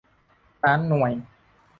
[0.63, 1.11] ล้านหน่วย